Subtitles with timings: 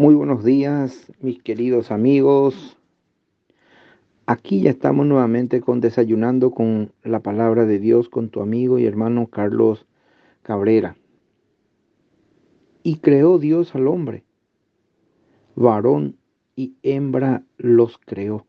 [0.00, 2.78] Muy buenos días, mis queridos amigos.
[4.26, 8.86] Aquí ya estamos nuevamente con desayunando con la palabra de Dios con tu amigo y
[8.86, 9.88] hermano Carlos
[10.42, 10.96] Cabrera.
[12.84, 14.22] Y creó Dios al hombre,
[15.56, 16.16] varón
[16.54, 18.46] y hembra los creó.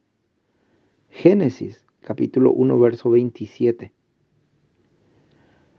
[1.10, 3.92] Génesis capítulo 1 verso 27.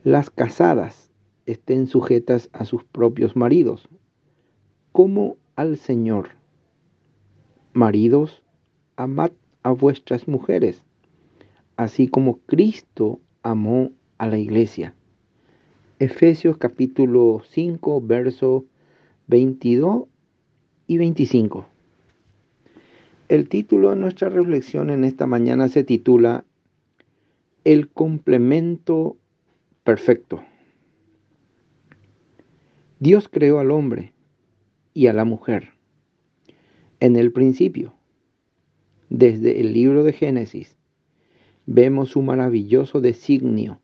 [0.02, 1.12] Las casadas
[1.46, 3.88] estén sujetas a sus propios maridos,
[4.90, 6.30] como al Señor.
[7.72, 8.42] Maridos,
[8.96, 9.32] amad
[9.62, 10.82] a vuestras mujeres,
[11.76, 14.94] así como Cristo amó a la iglesia.
[15.98, 18.64] Efesios capítulo 5, verso
[19.26, 20.04] 22
[20.86, 21.66] y 25.
[23.28, 26.44] El título de nuestra reflexión en esta mañana se titula
[27.64, 29.16] El complemento
[29.84, 30.42] perfecto.
[32.98, 34.12] Dios creó al hombre
[34.94, 35.70] y a la mujer.
[37.00, 37.94] En el principio,
[39.08, 40.76] desde el libro de Génesis,
[41.66, 43.80] vemos su maravilloso designio,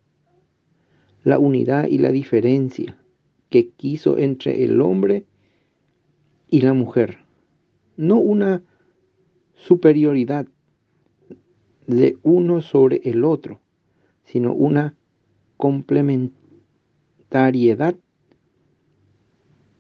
[1.25, 2.97] la unidad y la diferencia
[3.50, 5.25] que quiso entre el hombre
[6.48, 7.19] y la mujer,
[7.97, 8.62] no una
[9.55, 10.47] superioridad
[11.86, 13.61] de uno sobre el otro,
[14.25, 14.95] sino una
[15.56, 17.95] complementariedad.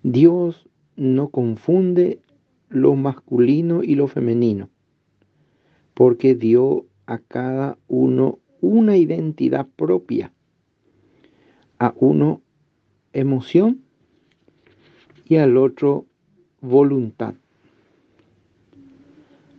[0.02, 0.65] Dios
[0.96, 2.20] no confunde
[2.68, 4.70] lo masculino y lo femenino,
[5.94, 10.32] porque dio a cada uno una identidad propia,
[11.78, 12.40] a uno
[13.12, 13.82] emoción
[15.28, 16.06] y al otro
[16.60, 17.34] voluntad,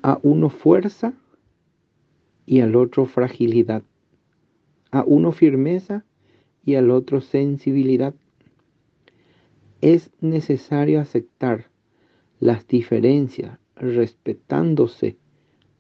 [0.02, 1.14] a uno fuerza
[2.46, 3.84] y al otro fragilidad,
[4.92, 6.06] a uno firmeza
[6.66, 8.14] y al otro sensibilidad
[9.82, 11.70] es necesario aceptar
[12.40, 15.18] las diferencias respetándose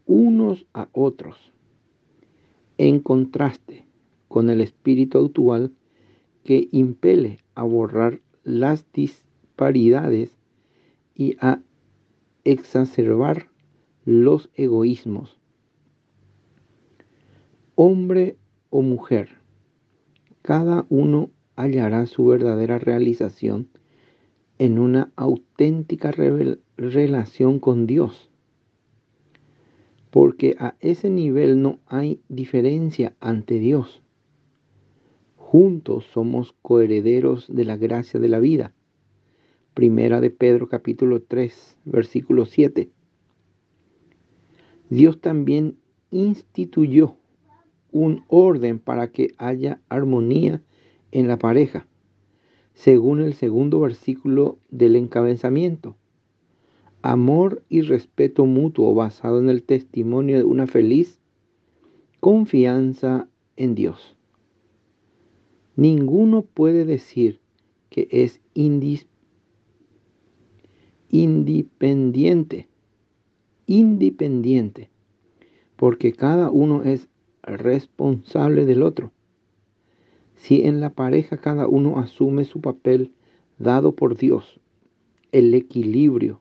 [0.05, 1.51] unos a otros,
[2.77, 3.85] en contraste
[4.27, 5.73] con el espíritu actual
[6.43, 10.31] que impele a borrar las disparidades
[11.15, 11.59] y a
[12.43, 13.49] exacerbar
[14.05, 15.37] los egoísmos.
[17.75, 18.37] Hombre
[18.69, 19.29] o mujer,
[20.41, 23.67] cada uno hallará su verdadera realización
[24.59, 26.11] en una auténtica
[26.77, 28.29] relación con Dios.
[30.09, 34.01] Porque a ese nivel no hay diferencia ante Dios.
[35.35, 38.73] Juntos somos coherederos de la gracia de la vida.
[39.73, 42.89] Primera de Pedro capítulo 3, versículo 7.
[44.89, 45.77] Dios también
[46.09, 47.17] instituyó
[47.91, 50.61] un orden para que haya armonía
[51.11, 51.85] en la pareja
[52.77, 55.95] según el segundo versículo del encabezamiento.
[57.01, 61.17] Amor y respeto mutuo basado en el testimonio de una feliz
[62.19, 64.15] confianza en Dios.
[65.75, 67.39] Ninguno puede decir
[67.89, 68.41] que es
[71.09, 72.67] independiente,
[73.65, 74.91] independiente,
[75.75, 77.07] porque cada uno es
[77.41, 79.11] responsable del otro.
[80.37, 83.11] Si en la pareja cada uno asume su papel
[83.57, 84.59] dado por Dios,
[85.31, 86.39] el equilibrio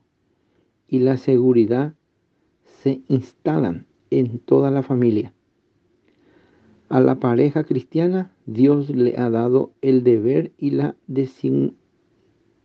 [0.87, 1.93] y la seguridad
[2.81, 5.33] se instalan en toda la familia.
[6.89, 10.95] A la pareja cristiana Dios le ha dado el deber y la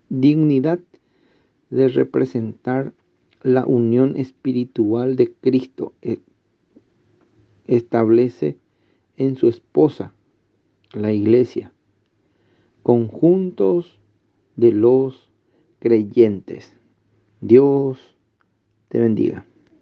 [0.09, 0.79] dignidad
[1.71, 2.93] de representar
[3.43, 5.93] la unión espiritual de Cristo.
[6.03, 6.21] E-,
[7.67, 8.59] establece
[9.17, 10.15] en su esposa
[10.95, 11.73] la iglesia,
[12.83, 13.99] conjuntos
[14.57, 15.31] de los
[15.79, 16.73] creyentes.
[17.41, 17.99] Dios
[18.89, 19.47] te bendiga.